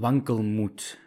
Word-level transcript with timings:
Wankelmoed. 0.00 0.98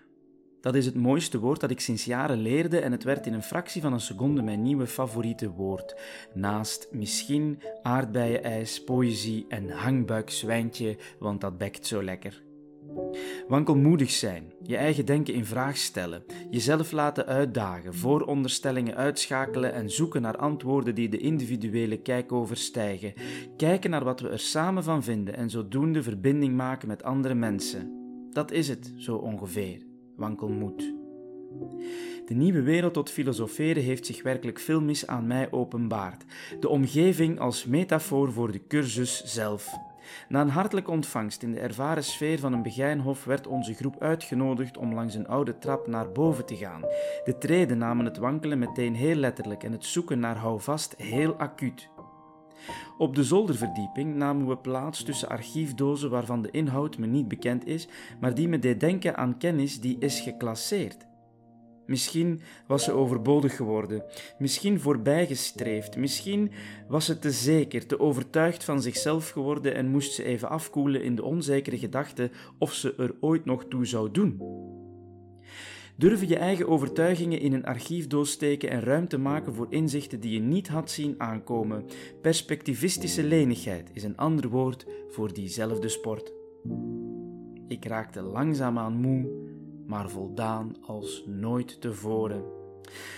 Dat 0.61 0.75
is 0.75 0.85
het 0.85 0.95
mooiste 0.95 1.39
woord 1.39 1.59
dat 1.59 1.71
ik 1.71 1.79
sinds 1.79 2.05
jaren 2.05 2.37
leerde 2.37 2.79
en 2.79 2.91
het 2.91 3.03
werd 3.03 3.25
in 3.25 3.33
een 3.33 3.43
fractie 3.43 3.81
van 3.81 3.93
een 3.93 3.99
seconde 3.99 4.41
mijn 4.41 4.61
nieuwe 4.61 4.87
favoriete 4.87 5.51
woord. 5.51 5.95
Naast 6.33 6.87
misschien 6.91 7.61
aardbeienijs, 7.81 8.83
poëzie 8.83 9.45
en 9.49 9.69
hangbuikzwijntje, 9.69 10.97
want 11.19 11.41
dat 11.41 11.57
bekt 11.57 11.87
zo 11.87 12.03
lekker. 12.03 12.43
Wankelmoedig 13.47 14.11
zijn, 14.11 14.53
je 14.63 14.77
eigen 14.77 15.05
denken 15.05 15.33
in 15.33 15.45
vraag 15.45 15.77
stellen, 15.77 16.23
jezelf 16.49 16.91
laten 16.91 17.25
uitdagen, 17.25 17.95
vooronderstellingen 17.95 18.95
uitschakelen 18.95 19.73
en 19.73 19.89
zoeken 19.89 20.21
naar 20.21 20.37
antwoorden 20.37 20.95
die 20.95 21.09
de 21.09 21.17
individuele 21.17 21.97
kijk 21.97 22.31
overstijgen, 22.31 23.13
kijken 23.57 23.89
naar 23.89 24.03
wat 24.03 24.19
we 24.19 24.29
er 24.29 24.39
samen 24.39 24.83
van 24.83 25.03
vinden 25.03 25.35
en 25.35 25.49
zodoende 25.49 26.03
verbinding 26.03 26.55
maken 26.55 26.87
met 26.87 27.03
andere 27.03 27.33
mensen. 27.33 28.00
Dat 28.33 28.51
is 28.51 28.67
het, 28.67 28.93
zo 28.97 29.15
ongeveer, 29.15 29.81
wankelmoed. 30.15 30.93
De 32.25 32.33
nieuwe 32.33 32.61
wereld 32.61 32.93
tot 32.93 33.09
filosoferen 33.09 33.83
heeft 33.83 34.05
zich 34.05 34.23
werkelijk 34.23 34.59
veel 34.59 34.81
mis 34.81 35.07
aan 35.07 35.27
mij 35.27 35.51
openbaard. 35.51 36.25
De 36.59 36.69
omgeving 36.69 37.39
als 37.39 37.65
metafoor 37.65 38.31
voor 38.31 38.51
de 38.51 38.67
cursus 38.67 39.23
zelf. 39.23 39.73
Na 40.29 40.41
een 40.41 40.49
hartelijke 40.49 40.91
ontvangst 40.91 41.43
in 41.43 41.51
de 41.51 41.59
ervaren 41.59 42.03
sfeer 42.03 42.39
van 42.39 42.53
een 42.53 42.63
begijnhof 42.63 43.25
werd 43.25 43.47
onze 43.47 43.73
groep 43.73 44.01
uitgenodigd 44.01 44.77
om 44.77 44.93
langs 44.93 45.15
een 45.15 45.27
oude 45.27 45.57
trap 45.57 45.87
naar 45.87 46.11
boven 46.11 46.45
te 46.45 46.55
gaan. 46.55 46.81
De 47.23 47.35
treden 47.39 47.77
namen 47.77 48.05
het 48.05 48.17
wankelen 48.17 48.59
meteen 48.59 48.95
heel 48.95 49.15
letterlijk 49.15 49.63
en 49.63 49.71
het 49.71 49.85
zoeken 49.85 50.19
naar 50.19 50.37
houvast 50.37 50.95
heel 50.97 51.35
acuut. 51.35 51.89
Op 52.97 53.15
de 53.15 53.23
zolderverdieping 53.23 54.15
namen 54.15 54.47
we 54.47 54.57
plaats 54.57 55.03
tussen 55.03 55.29
archiefdozen 55.29 56.09
waarvan 56.09 56.41
de 56.41 56.51
inhoud 56.51 56.97
me 56.97 57.07
niet 57.07 57.27
bekend 57.27 57.65
is, 57.65 57.87
maar 58.19 58.33
die 58.33 58.47
me 58.47 58.59
deed 58.59 58.79
denken 58.79 59.17
aan 59.17 59.37
kennis 59.37 59.79
die 59.79 59.97
is 59.99 60.19
geclasseerd. 60.19 61.09
Misschien 61.85 62.41
was 62.67 62.83
ze 62.83 62.91
overbodig 62.91 63.55
geworden, 63.55 64.03
misschien 64.37 64.79
voorbijgestreefd, 64.79 65.97
misschien 65.97 66.51
was 66.87 67.05
ze 67.05 67.19
te 67.19 67.31
zeker, 67.31 67.85
te 67.85 67.99
overtuigd 67.99 68.63
van 68.63 68.81
zichzelf 68.81 69.29
geworden 69.29 69.75
en 69.75 69.87
moest 69.87 70.13
ze 70.13 70.23
even 70.23 70.49
afkoelen 70.49 71.03
in 71.03 71.15
de 71.15 71.23
onzekere 71.23 71.77
gedachte 71.77 72.31
of 72.57 72.73
ze 72.73 72.95
er 72.97 73.15
ooit 73.19 73.45
nog 73.45 73.65
toe 73.65 73.85
zou 73.85 74.11
doen. 74.11 74.41
Durven 76.01 76.27
je 76.27 76.37
eigen 76.37 76.67
overtuigingen 76.67 77.39
in 77.39 77.53
een 77.53 77.65
archiefdoos 77.65 78.31
steken 78.31 78.69
en 78.69 78.81
ruimte 78.81 79.17
maken 79.17 79.53
voor 79.53 79.67
inzichten 79.69 80.19
die 80.19 80.33
je 80.33 80.39
niet 80.39 80.67
had 80.67 80.91
zien 80.91 81.15
aankomen. 81.17 81.85
Perspectivistische 82.21 83.23
lenigheid 83.23 83.89
is 83.93 84.03
een 84.03 84.17
ander 84.17 84.49
woord 84.49 84.85
voor 85.09 85.33
diezelfde 85.33 85.89
sport. 85.89 86.33
Ik 87.67 87.85
raakte 87.85 88.21
langzaamaan 88.21 88.93
moe, 88.93 89.29
maar 89.87 90.09
voldaan 90.09 90.75
als 90.81 91.23
nooit 91.27 91.81
tevoren. 91.81 92.43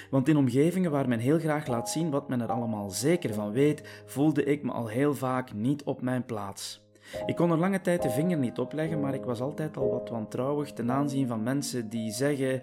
Want 0.10 0.28
in 0.28 0.38
omgevingen 0.38 0.92
waar 0.92 1.08
men 1.08 1.20
heel 1.20 1.40
graag 1.40 1.68
laat 1.68 1.90
zien 1.90 2.10
wat 2.10 2.30
men 2.30 2.42
er 2.42 2.52
allemaal 2.52 2.90
zeker 2.90 3.34
van 3.34 3.52
weet, 3.52 4.04
voelde 4.06 4.44
ik 4.44 4.64
me 4.64 4.72
al 4.72 4.88
heel 4.88 5.14
vaak 5.14 5.54
niet 5.54 5.84
op 5.84 6.02
mijn 6.02 6.26
plaats. 6.26 6.82
Ik 7.26 7.36
kon 7.36 7.52
er 7.52 7.58
lange 7.58 7.82
tijd 7.82 8.02
de 8.02 8.10
vinger 8.10 8.38
niet 8.38 8.60
opleggen, 8.60 9.00
maar 9.00 9.14
ik 9.14 9.24
was 9.24 9.42
altijd 9.42 9.78
al 9.78 9.90
wat 9.90 10.10
wantrouwig 10.10 10.72
ten 10.72 10.92
aanzien 10.92 11.28
van 11.28 11.44
mensen 11.44 11.90
die 11.90 12.12
zeggen: 12.12 12.62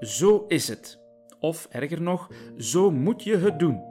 Zo 0.00 0.44
is 0.48 0.68
het. 0.68 0.98
Of 1.40 1.68
erger 1.70 2.02
nog, 2.02 2.30
zo 2.56 2.90
moet 2.90 3.22
je 3.22 3.36
het 3.36 3.58
doen. 3.58 3.82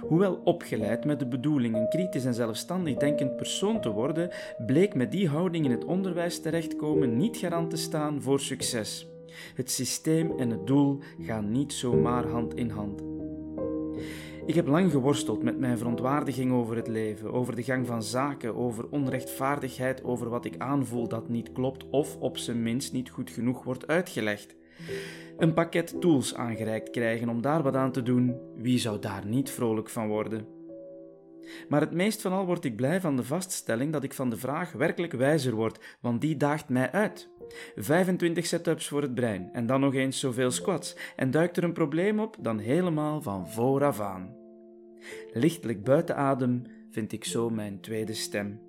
Hoewel 0.00 0.40
opgeleid 0.44 1.04
met 1.04 1.18
de 1.18 1.26
bedoeling 1.26 1.76
een 1.76 1.88
kritisch 1.88 2.24
en 2.24 2.34
zelfstandig 2.34 2.96
denkend 2.96 3.36
persoon 3.36 3.80
te 3.80 3.90
worden, 3.90 4.30
bleek 4.66 4.94
met 4.94 5.10
die 5.12 5.28
houding 5.28 5.64
in 5.64 5.70
het 5.70 5.84
onderwijs 5.84 6.40
terechtkomen 6.40 7.16
niet 7.16 7.36
garant 7.36 7.70
te 7.70 7.76
staan 7.76 8.22
voor 8.22 8.40
succes. 8.40 9.06
Het 9.54 9.70
systeem 9.70 10.38
en 10.38 10.50
het 10.50 10.66
doel 10.66 10.98
gaan 11.20 11.52
niet 11.52 11.72
zomaar 11.72 12.26
hand 12.26 12.54
in 12.54 12.70
hand. 12.70 13.02
Ik 14.48 14.54
heb 14.54 14.66
lang 14.66 14.90
geworsteld 14.90 15.42
met 15.42 15.58
mijn 15.58 15.78
verontwaardiging 15.78 16.52
over 16.52 16.76
het 16.76 16.88
leven, 16.88 17.32
over 17.32 17.56
de 17.56 17.62
gang 17.62 17.86
van 17.86 18.02
zaken, 18.02 18.56
over 18.56 18.88
onrechtvaardigheid, 18.90 20.04
over 20.04 20.28
wat 20.28 20.44
ik 20.44 20.58
aanvoel 20.58 21.08
dat 21.08 21.28
niet 21.28 21.52
klopt 21.52 21.88
of 21.90 22.16
op 22.16 22.36
zijn 22.36 22.62
minst 22.62 22.92
niet 22.92 23.10
goed 23.10 23.30
genoeg 23.30 23.64
wordt 23.64 23.86
uitgelegd. 23.86 24.56
Een 25.38 25.54
pakket 25.54 26.00
tools 26.00 26.34
aangereikt 26.34 26.90
krijgen 26.90 27.28
om 27.28 27.42
daar 27.42 27.62
wat 27.62 27.74
aan 27.74 27.92
te 27.92 28.02
doen, 28.02 28.40
wie 28.56 28.78
zou 28.78 28.98
daar 28.98 29.26
niet 29.26 29.50
vrolijk 29.50 29.88
van 29.88 30.08
worden? 30.08 30.46
Maar 31.68 31.80
het 31.80 31.92
meest 31.92 32.22
van 32.22 32.32
al 32.32 32.46
word 32.46 32.64
ik 32.64 32.76
blij 32.76 33.00
van 33.00 33.16
de 33.16 33.24
vaststelling 33.24 33.92
dat 33.92 34.02
ik 34.02 34.14
van 34.14 34.30
de 34.30 34.36
vraag 34.36 34.72
werkelijk 34.72 35.12
wijzer 35.12 35.54
word, 35.54 35.96
want 36.00 36.20
die 36.20 36.36
daagt 36.36 36.68
mij 36.68 36.92
uit. 36.92 37.30
25 37.76 38.46
setups 38.46 38.88
voor 38.88 39.02
het 39.02 39.14
brein 39.14 39.50
en 39.52 39.66
dan 39.66 39.80
nog 39.80 39.94
eens 39.94 40.20
zoveel 40.20 40.50
squats 40.50 40.96
en 41.16 41.30
duikt 41.30 41.56
er 41.56 41.64
een 41.64 41.72
probleem 41.72 42.20
op, 42.20 42.36
dan 42.40 42.58
helemaal 42.58 43.22
van 43.22 43.48
vooraf 43.48 44.00
aan. 44.00 44.36
Lichtelijk 45.32 45.84
buiten 45.84 46.16
adem 46.16 46.62
vind 46.90 47.12
ik 47.12 47.24
zo 47.24 47.50
mijn 47.50 47.80
tweede 47.80 48.14
stem. 48.14 48.60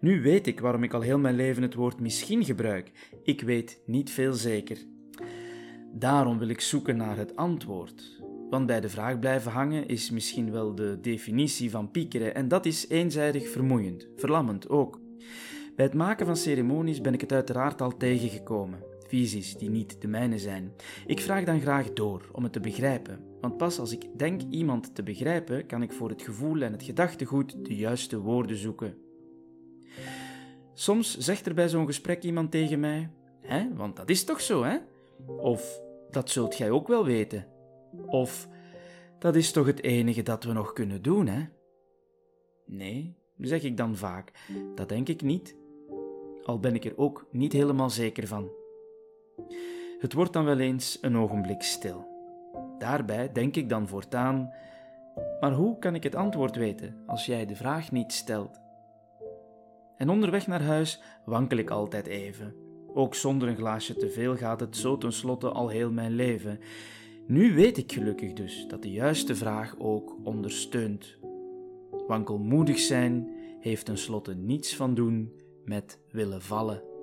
Nu 0.00 0.22
weet 0.22 0.46
ik 0.46 0.60
waarom 0.60 0.82
ik 0.82 0.92
al 0.92 1.00
heel 1.00 1.18
mijn 1.18 1.36
leven 1.36 1.62
het 1.62 1.74
woord 1.74 2.00
misschien 2.00 2.44
gebruik. 2.44 2.90
Ik 3.22 3.40
weet 3.40 3.80
niet 3.86 4.10
veel 4.10 4.32
zeker. 4.32 4.78
Daarom 5.92 6.38
wil 6.38 6.48
ik 6.48 6.60
zoeken 6.60 6.96
naar 6.96 7.16
het 7.16 7.36
antwoord. 7.36 8.22
Want 8.50 8.66
bij 8.66 8.80
de 8.80 8.88
vraag 8.88 9.18
blijven 9.18 9.52
hangen 9.52 9.88
is 9.88 10.10
misschien 10.10 10.50
wel 10.50 10.74
de 10.74 10.98
definitie 11.00 11.70
van 11.70 11.90
piekeren 11.90 12.34
en 12.34 12.48
dat 12.48 12.66
is 12.66 12.88
eenzijdig 12.88 13.48
vermoeiend, 13.48 14.08
verlammend 14.16 14.68
ook. 14.68 15.00
Bij 15.76 15.84
het 15.84 15.94
maken 15.94 16.26
van 16.26 16.36
ceremonies 16.36 17.00
ben 17.00 17.14
ik 17.14 17.20
het 17.20 17.32
uiteraard 17.32 17.80
al 17.80 17.96
tegengekomen, 17.96 18.82
visies 19.06 19.56
die 19.56 19.70
niet 19.70 20.00
de 20.00 20.08
mijne 20.08 20.38
zijn. 20.38 20.72
Ik 21.06 21.20
vraag 21.20 21.44
dan 21.44 21.60
graag 21.60 21.92
door 21.92 22.28
om 22.32 22.42
het 22.42 22.52
te 22.52 22.60
begrijpen, 22.60 23.20
want 23.40 23.56
pas 23.56 23.78
als 23.78 23.92
ik 23.92 24.18
denk 24.18 24.40
iemand 24.50 24.94
te 24.94 25.02
begrijpen, 25.02 25.66
kan 25.66 25.82
ik 25.82 25.92
voor 25.92 26.08
het 26.08 26.22
gevoel 26.22 26.62
en 26.62 26.72
het 26.72 26.82
gedachtegoed 26.82 27.64
de 27.64 27.76
juiste 27.76 28.18
woorden 28.18 28.56
zoeken. 28.56 28.94
Soms 30.74 31.18
zegt 31.18 31.46
er 31.46 31.54
bij 31.54 31.68
zo'n 31.68 31.86
gesprek 31.86 32.22
iemand 32.22 32.50
tegen 32.50 32.80
mij: 32.80 33.10
Hè, 33.40 33.74
want 33.74 33.96
dat 33.96 34.10
is 34.10 34.24
toch 34.24 34.40
zo, 34.40 34.64
hè? 34.64 34.76
Of 35.26 35.80
dat 36.10 36.30
zult 36.30 36.56
jij 36.56 36.70
ook 36.70 36.88
wel 36.88 37.04
weten. 37.04 37.46
Of 38.06 38.48
dat 39.18 39.36
is 39.36 39.52
toch 39.52 39.66
het 39.66 39.82
enige 39.82 40.22
dat 40.22 40.44
we 40.44 40.52
nog 40.52 40.72
kunnen 40.72 41.02
doen, 41.02 41.26
hè? 41.26 41.44
Nee, 42.66 43.16
zeg 43.38 43.62
ik 43.62 43.76
dan 43.76 43.96
vaak, 43.96 44.32
dat 44.74 44.88
denk 44.88 45.08
ik 45.08 45.22
niet. 45.22 45.56
Al 46.46 46.60
ben 46.60 46.74
ik 46.74 46.84
er 46.84 46.98
ook 46.98 47.26
niet 47.30 47.52
helemaal 47.52 47.90
zeker 47.90 48.26
van. 48.26 48.50
Het 49.98 50.12
wordt 50.12 50.32
dan 50.32 50.44
wel 50.44 50.58
eens 50.58 50.98
een 51.00 51.16
ogenblik 51.16 51.62
stil. 51.62 52.06
Daarbij 52.78 53.32
denk 53.32 53.56
ik 53.56 53.68
dan 53.68 53.88
voortaan: 53.88 54.52
maar 55.40 55.52
hoe 55.52 55.78
kan 55.78 55.94
ik 55.94 56.02
het 56.02 56.14
antwoord 56.14 56.56
weten 56.56 57.02
als 57.06 57.26
jij 57.26 57.46
de 57.46 57.56
vraag 57.56 57.92
niet 57.92 58.12
stelt? 58.12 58.60
En 59.96 60.08
onderweg 60.08 60.46
naar 60.46 60.62
huis 60.62 61.00
wankel 61.24 61.56
ik 61.56 61.70
altijd 61.70 62.06
even. 62.06 62.54
Ook 62.94 63.14
zonder 63.14 63.48
een 63.48 63.56
glaasje 63.56 63.96
te 63.96 64.10
veel 64.10 64.36
gaat 64.36 64.60
het 64.60 64.76
zo 64.76 64.98
tenslotte 64.98 65.48
al 65.48 65.68
heel 65.68 65.90
mijn 65.90 66.14
leven. 66.14 66.60
Nu 67.26 67.54
weet 67.54 67.76
ik 67.76 67.92
gelukkig 67.92 68.32
dus 68.32 68.66
dat 68.68 68.82
de 68.82 68.90
juiste 68.90 69.34
vraag 69.34 69.74
ook 69.78 70.16
ondersteunt. 70.24 71.16
Wankelmoedig 72.06 72.78
zijn 72.78 73.30
heeft 73.60 73.84
tenslotte 73.84 74.34
niets 74.34 74.76
van 74.76 74.94
doen 74.94 75.44
met 75.66 75.98
willen 76.10 76.42
vallen. 76.42 76.95